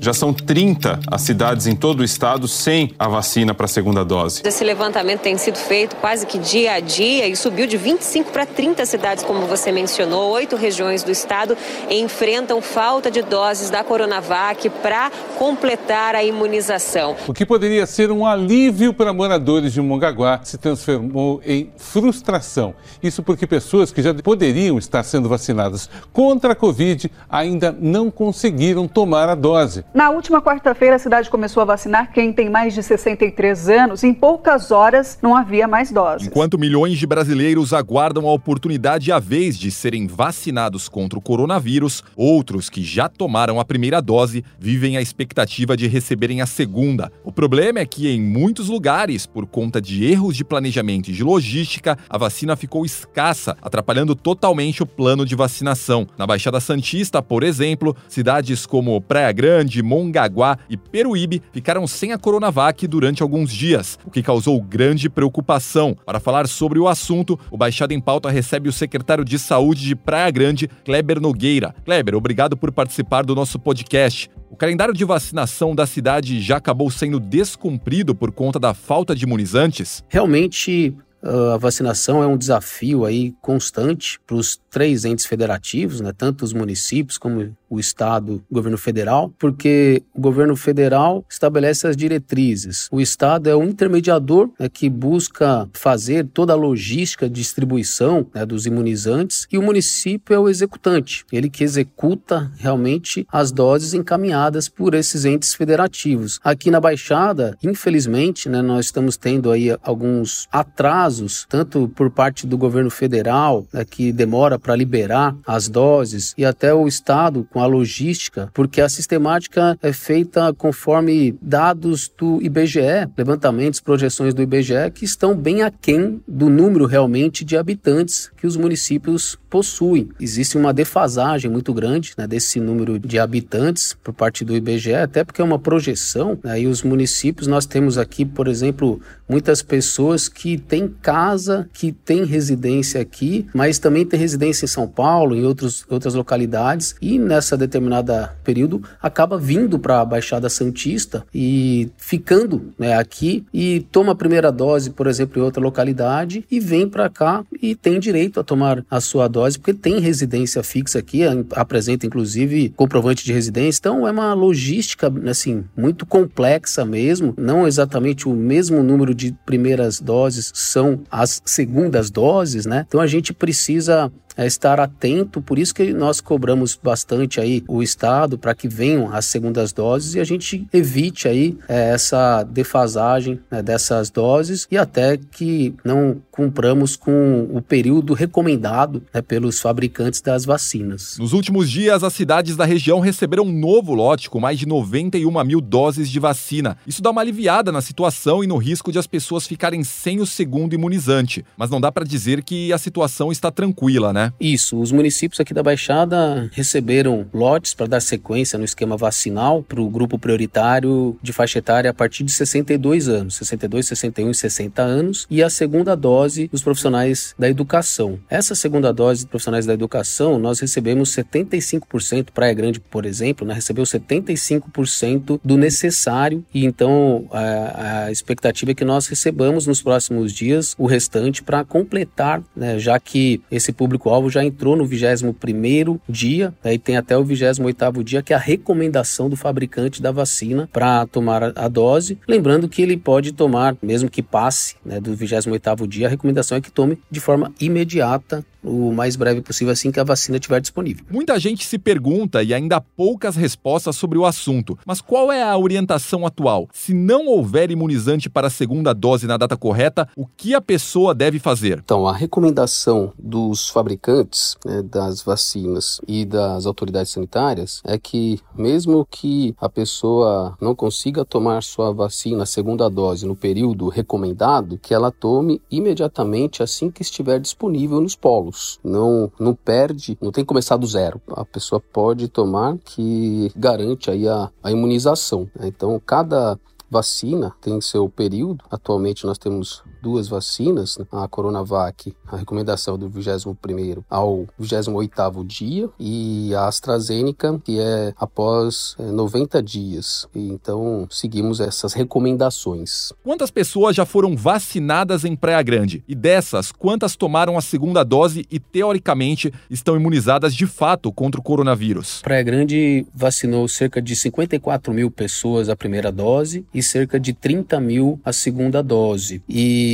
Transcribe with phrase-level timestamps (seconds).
[0.00, 4.04] Já são 30 as cidades em todo o estado sem a vacina para a segunda
[4.04, 4.42] dose.
[4.44, 8.46] Esse levantamento tem sido feito quase que dia a dia e subiu de 25 para
[8.46, 10.30] 30 cidades, como você mencionou.
[10.30, 11.56] Oito regiões do estado
[11.90, 17.16] enfrentam falta de doses da Coronavac para completar a imunização.
[17.26, 22.74] O que poderia ser um alívio para moradores de Mongaguá se transformou em frustração.
[23.02, 28.86] Isso porque pessoas que já poderiam estar sendo vacinadas contra a Covid ainda não conseguiram
[28.86, 29.84] tomar a dose.
[29.98, 34.04] Na última quarta-feira, a cidade começou a vacinar quem tem mais de 63 anos.
[34.04, 36.28] Em poucas horas, não havia mais doses.
[36.28, 41.20] Enquanto milhões de brasileiros aguardam a oportunidade e a vez de serem vacinados contra o
[41.20, 47.10] coronavírus, outros que já tomaram a primeira dose vivem a expectativa de receberem a segunda.
[47.24, 51.24] O problema é que, em muitos lugares, por conta de erros de planejamento e de
[51.24, 56.06] logística, a vacina ficou escassa, atrapalhando totalmente o plano de vacinação.
[56.16, 62.18] Na Baixada Santista, por exemplo, cidades como Praia Grande, Mongaguá e Peruíbe ficaram sem a
[62.18, 65.96] Coronavac durante alguns dias, o que causou grande preocupação.
[66.04, 69.96] Para falar sobre o assunto, o Baixada em Pauta recebe o secretário de Saúde de
[69.96, 71.74] Praia Grande, Kleber Nogueira.
[71.84, 74.30] Kleber, obrigado por participar do nosso podcast.
[74.50, 79.24] O calendário de vacinação da cidade já acabou sendo descumprido por conta da falta de
[79.24, 80.02] imunizantes?
[80.08, 86.44] Realmente, a vacinação é um desafio aí constante para os três entes federativos, né, tanto
[86.44, 92.88] os municípios como o Estado, o governo federal, porque o governo federal estabelece as diretrizes.
[92.90, 98.46] O Estado é o intermediador né, que busca fazer toda a logística de distribuição né,
[98.46, 104.68] dos imunizantes e o município é o executante, ele que executa realmente as doses encaminhadas
[104.68, 106.40] por esses entes federativos.
[106.42, 111.07] Aqui na Baixada, infelizmente, né, nós estamos tendo aí alguns atrasos,
[111.48, 116.72] tanto por parte do governo federal, né, que demora para liberar as doses, e até
[116.72, 123.80] o Estado com a logística, porque a sistemática é feita conforme dados do IBGE, levantamentos,
[123.80, 129.38] projeções do IBGE, que estão bem aquém do número realmente de habitantes que os municípios
[129.48, 130.08] possuem.
[130.20, 135.24] Existe uma defasagem muito grande né, desse número de habitantes por parte do IBGE, até
[135.24, 140.28] porque é uma projeção, né, e os municípios, nós temos aqui, por exemplo, muitas pessoas
[140.28, 145.44] que têm casa, que têm residência aqui, mas também têm residência em São Paulo, em
[145.44, 152.72] outros, outras localidades, e nessa determinada período acaba vindo para a Baixada Santista e ficando
[152.78, 157.08] né, aqui e toma a primeira dose, por exemplo, em outra localidade e vem para
[157.08, 161.22] cá e tem direito a tomar a sua dose, porque tem residência fixa aqui,
[161.52, 168.28] apresenta inclusive comprovante de residência, então é uma logística assim muito complexa mesmo, não exatamente
[168.28, 172.84] o mesmo número de primeiras doses são as segundas doses, né?
[172.86, 177.82] Então a gente precisa é estar atento, por isso que nós cobramos bastante aí o
[177.82, 183.40] Estado para que venham as segundas doses e a gente evite aí é, essa defasagem
[183.50, 190.20] né, dessas doses e até que não cumpramos com o período recomendado né, pelos fabricantes
[190.20, 191.16] das vacinas.
[191.18, 195.44] Nos últimos dias, as cidades da região receberam um novo lote com mais de 91
[195.44, 196.78] mil doses de vacina.
[196.86, 200.26] Isso dá uma aliviada na situação e no risco de as pessoas ficarem sem o
[200.26, 201.44] segundo imunizante.
[201.56, 204.27] Mas não dá para dizer que a situação está tranquila, né?
[204.40, 209.80] Isso, os municípios aqui da Baixada receberam lotes para dar sequência no esquema vacinal para
[209.80, 214.82] o grupo prioritário de faixa etária a partir de 62 anos, 62, 61 e 60
[214.82, 218.18] anos, e a segunda dose dos profissionais da educação.
[218.28, 223.54] Essa segunda dose dos profissionais da educação, nós recebemos 75%, Praia Grande, por exemplo, né,
[223.54, 230.32] recebeu 75% do necessário, e então a, a, expectativa é que nós recebamos nos próximos
[230.32, 233.72] dias o restante para completar, né, já que esse
[234.08, 238.38] público-alvo já entrou no 21º dia, aí tem até o 28º dia, que é a
[238.38, 244.08] recomendação do fabricante da vacina para tomar a dose, lembrando que ele pode tomar, mesmo
[244.08, 248.92] que passe né, do 28º dia, a recomendação é que tome de forma imediata o
[248.92, 251.04] mais breve possível assim que a vacina estiver disponível.
[251.10, 254.78] Muita gente se pergunta e ainda há poucas respostas sobre o assunto.
[254.84, 256.68] Mas qual é a orientação atual?
[256.72, 261.14] Se não houver imunizante para a segunda dose na data correta, o que a pessoa
[261.14, 261.80] deve fazer?
[261.82, 269.06] Então, a recomendação dos fabricantes né, das vacinas e das autoridades sanitárias é que, mesmo
[269.10, 274.92] que a pessoa não consiga tomar sua vacina, a segunda dose, no período recomendado, que
[274.92, 278.57] ela tome imediatamente assim que estiver disponível nos polos.
[278.82, 281.20] Não, não perde, não tem que começar do zero.
[281.28, 285.48] A pessoa pode tomar que garante aí a, a imunização.
[285.54, 285.68] Né?
[285.68, 286.58] Então, cada
[286.90, 288.64] vacina tem seu período.
[288.70, 291.06] Atualmente nós temos duas vacinas, né?
[291.12, 298.96] a Coronavac, a recomendação do 21º ao 28º dia e a AstraZeneca, que é após
[298.98, 300.26] 90 é, dias.
[300.34, 303.12] Então, seguimos essas recomendações.
[303.22, 306.04] Quantas pessoas já foram vacinadas em Praia Grande?
[306.06, 311.44] E dessas, quantas tomaram a segunda dose e, teoricamente, estão imunizadas de fato contra o
[311.44, 312.20] coronavírus?
[312.22, 317.80] Praia Grande vacinou cerca de 54 mil pessoas a primeira dose e cerca de 30
[317.80, 319.42] mil a segunda dose.
[319.48, 319.87] E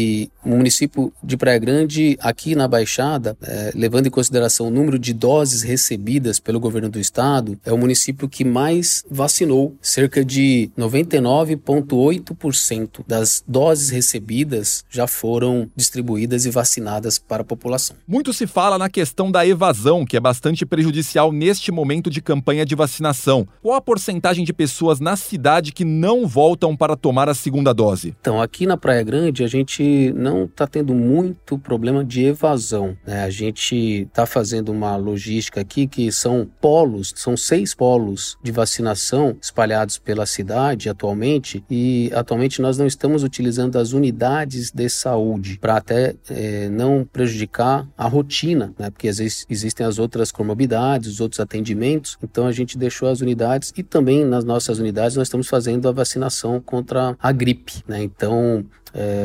[0.45, 5.13] o município de Praia Grande, aqui na Baixada, é, levando em consideração o número de
[5.13, 9.75] doses recebidas pelo governo do estado, é o município que mais vacinou.
[9.81, 17.97] Cerca de 99,8% das doses recebidas já foram distribuídas e vacinadas para a população.
[18.07, 22.67] Muito se fala na questão da evasão, que é bastante prejudicial neste momento de campanha
[22.67, 23.47] de vacinação.
[23.63, 28.15] Qual a porcentagem de pessoas na cidade que não voltam para tomar a segunda dose?
[28.21, 29.84] Então, aqui na Praia Grande, a gente
[30.15, 32.97] não está tendo muito problema de evasão.
[33.07, 33.23] Né?
[33.23, 39.37] A gente está fazendo uma logística aqui que são polos, são seis polos de vacinação
[39.41, 45.77] espalhados pela cidade atualmente, e atualmente nós não estamos utilizando as unidades de saúde para
[45.77, 48.91] até é, não prejudicar a rotina, né?
[48.91, 53.21] porque às vezes existem as outras comorbidades, os outros atendimentos, então a gente deixou as
[53.21, 57.83] unidades e também nas nossas unidades nós estamos fazendo a vacinação contra a gripe.
[57.87, 58.03] Né?
[58.03, 58.65] Então,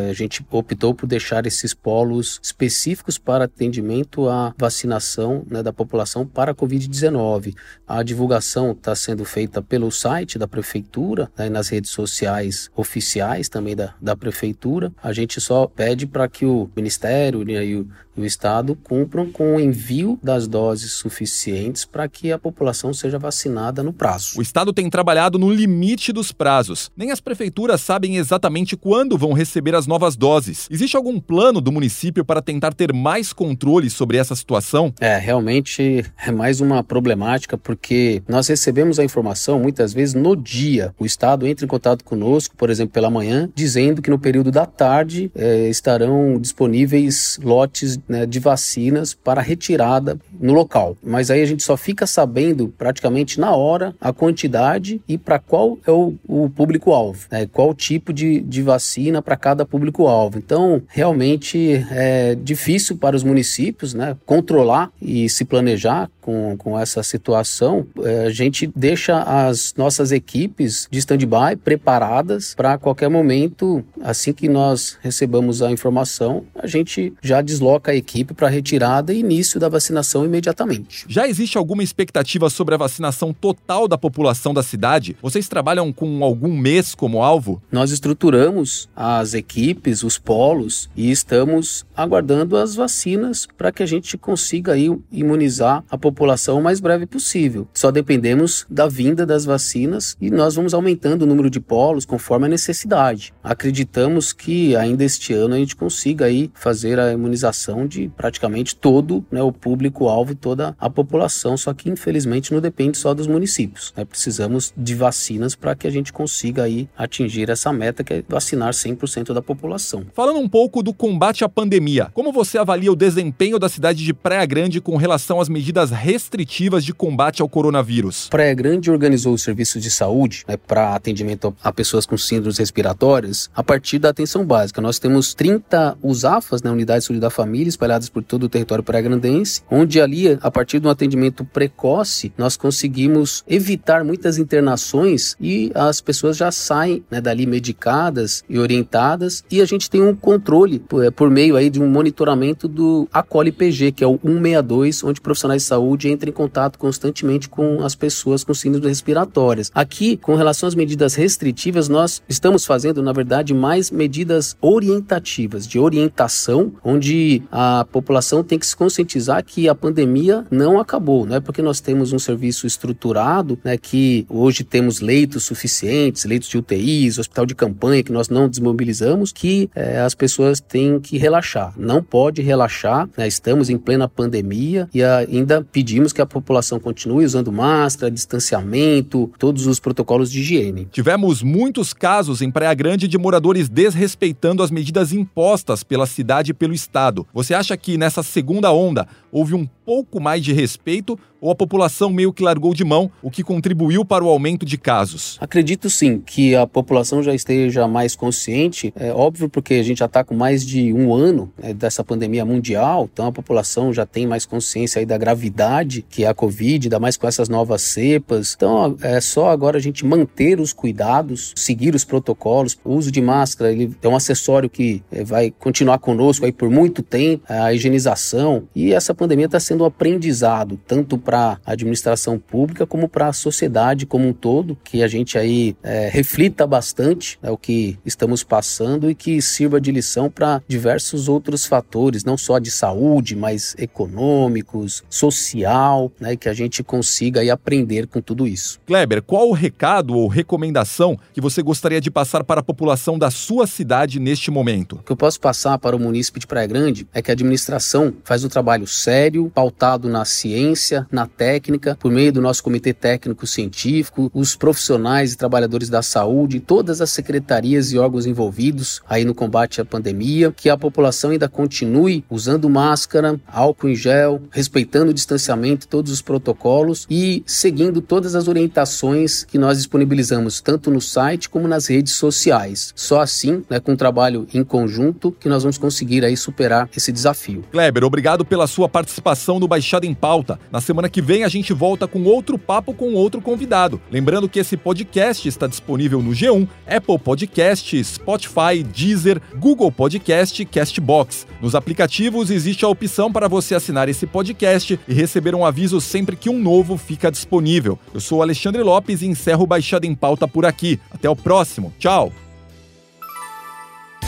[0.09, 6.25] a gente optou por deixar esses polos específicos para atendimento à vacinação né, da população
[6.25, 7.55] para a Covid-19.
[7.87, 13.47] A divulgação está sendo feita pelo site da prefeitura né, e nas redes sociais oficiais
[13.47, 14.91] também da, da prefeitura.
[15.03, 17.87] A gente só pede para que o Ministério né, e o,
[18.21, 23.81] o Estado cumpram com o envio das doses suficientes para que a população seja vacinada
[23.81, 24.37] no prazo.
[24.37, 26.91] O Estado tem trabalhado no limite dos prazos.
[26.95, 30.67] Nem as prefeituras sabem exatamente quando vão receber as novas doses.
[30.69, 34.93] Existe algum plano do município para tentar ter mais controle sobre essa situação?
[34.99, 40.93] É, realmente é mais uma problemática porque nós recebemos a informação muitas vezes no dia.
[40.99, 44.65] O Estado entra em contato conosco, por exemplo, pela manhã, dizendo que no período da
[44.65, 50.97] tarde é, estarão disponíveis lotes né, de vacinas para retirada no local.
[51.01, 55.77] Mas aí a gente só fica sabendo praticamente na hora a quantidade e para qual
[55.85, 60.37] é o, o público-alvo, né, qual tipo de, de vacina para cada público-alvo.
[60.37, 67.01] Então, realmente é difícil para os municípios né, controlar e se planejar com, com essa
[67.01, 67.87] situação.
[68.03, 74.47] É, a gente deixa as nossas equipes de stand-by preparadas para qualquer momento, assim que
[74.47, 79.67] nós recebamos a informação, a gente já desloca a equipe para retirada e início da
[79.67, 81.05] vacinação imediatamente.
[81.07, 85.17] Já existe alguma expectativa sobre a vacinação total da população da cidade?
[85.21, 87.61] Vocês trabalham com algum mês como alvo?
[87.71, 94.17] Nós estruturamos as equipes, os polos e estamos aguardando as vacinas para que a gente
[94.17, 97.67] consiga aí imunizar a população o mais breve possível.
[97.73, 102.45] Só dependemos da vinda das vacinas e nós vamos aumentando o número de polos conforme
[102.45, 103.33] a necessidade.
[103.43, 109.25] Acreditamos que ainda este ano a gente consiga aí fazer a imunização de praticamente todo
[109.31, 113.93] né, o público-alvo toda a população, só que infelizmente não depende só dos municípios.
[113.95, 114.05] Né?
[114.05, 118.71] Precisamos de vacinas para que a gente consiga aí atingir essa meta que é vacinar
[118.73, 120.05] 100% da população.
[120.13, 124.13] Falando um pouco do combate à pandemia, como você avalia o desempenho da cidade de
[124.13, 128.27] Praia Grande com relação às medidas restritivas de combate ao coronavírus?
[128.29, 133.49] Praia Grande organizou os serviços de saúde né, para atendimento a pessoas com síndromes respiratórias
[133.53, 134.81] a partir da atenção básica.
[134.81, 138.83] Nós temos 30 USAFAs, né, Unidade de Saúde da Família, espalhadas por todo o território
[138.83, 145.71] praia-grandense, onde ali, a partir de um atendimento precoce, nós conseguimos evitar muitas internações e
[145.75, 150.79] as pessoas já saem né, dali medicadas e orientadas e a gente tem um controle
[150.79, 155.03] por, é, por meio aí de um monitoramento do ACOLI PG, que é o 162,
[155.03, 159.71] onde profissionais de saúde entram em contato constantemente com as pessoas com síndromes respiratórias.
[159.73, 165.79] Aqui, com relação às medidas restritivas, nós estamos fazendo, na verdade, mais medidas orientativas, de
[165.79, 171.39] orientação, onde a população tem que se conscientizar que a pandemia não acabou, não é
[171.39, 177.17] porque nós temos um serviço estruturado, né, que hoje temos leitos suficientes, leitos de UTIs,
[177.17, 181.73] hospital de campanha que nós não desmobilizamos, que é, as pessoas têm que relaxar.
[181.77, 187.23] Não pode relaxar, né, estamos em plena pandemia e ainda pedimos que a população continue
[187.23, 190.89] usando máscara, distanciamento, todos os protocolos de higiene.
[190.91, 196.53] Tivemos muitos casos em Praia Grande de moradores desrespeitando as medidas impostas pela cidade e
[196.53, 197.25] pelo estado.
[197.33, 202.09] Você acha que nessa segunda onda houve um pouco mais de respeito ou a população
[202.09, 205.37] meio que largou de mão, o que contribuiu para o aumento de casos?
[205.39, 208.93] Acredito sim que a população já esteja mais consciente.
[208.95, 212.45] É óbvio porque a gente já está com mais de um ano né, dessa pandemia
[212.45, 216.87] mundial, então a população já tem mais consciência aí da gravidade que é a Covid,
[216.87, 218.53] ainda mais com essas novas cepas.
[218.55, 223.21] Então é só agora a gente manter os cuidados, seguir os protocolos, o uso de
[223.21, 227.73] máscara, ele é um acessório que é, vai continuar conosco aí por muito tempo, a
[227.73, 233.27] higienização e essa pandemia está sendo um aprendizado tanto para a administração pública como para
[233.27, 237.97] a sociedade como um todo, que a gente aí é, reflita bastante né, o que
[238.05, 243.35] estamos passando e que sirva de lição para diversos outros fatores, não só de saúde,
[243.35, 248.79] mas econômicos, social, né, que a gente consiga aí aprender com tudo isso.
[248.85, 253.29] Kleber, qual o recado ou recomendação que você gostaria de passar para a população da
[253.29, 254.93] sua cidade neste momento?
[254.93, 258.13] O que eu posso passar para o município de Praia Grande é que a administração
[258.23, 263.45] faz um trabalho sério, pautado na ciência, na técnica, por meio do nosso comitê técnico
[263.45, 269.35] científico, os profissionais e trabalhadores da saúde, todas as secretarias e órgãos envolvidos aí no
[269.35, 275.13] combate à pandemia, que a população ainda continue usando máscara, álcool em gel, respeitando o
[275.13, 281.49] distanciamento, todos os protocolos e seguindo todas as orientações que nós disponibilizamos tanto no site
[281.49, 282.93] como nas redes sociais.
[282.95, 287.11] Só assim, né, com um trabalho em conjunto, que nós vamos conseguir aí superar esse
[287.11, 287.63] desafio.
[287.71, 290.59] Kleber, obrigado pela sua participação no Baixada em Pauta.
[290.71, 294.01] Na semana que vem a gente volta com outro papo com outro convidado.
[294.11, 301.47] Lembrando que esse podcast está disponível no G1, Apple Podcast, Spotify, Deezer, Google Podcast Castbox.
[301.61, 306.35] Nos aplicativos existe a opção para você assinar esse podcast e receber um aviso sempre
[306.35, 307.97] que um novo fica disponível.
[308.13, 310.99] Eu sou Alexandre Lopes e encerro Baixada em Pauta por aqui.
[311.11, 311.93] Até o próximo.
[311.97, 312.48] Tchau!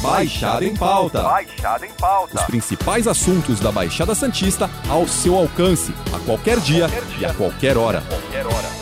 [0.02, 1.22] Baixada em Pauta.
[1.22, 2.40] Baixada em pauta.
[2.40, 7.18] Os principais assuntos da Baixada Santista ao seu alcance, a qualquer dia, Qualquer dia.
[7.20, 8.02] e a qualquer hora.
[8.08, 8.82] Qualquer hora.